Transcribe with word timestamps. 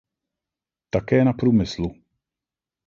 Také 0.89 1.23
na 1.23 1.33
průmyslu. 1.33 1.95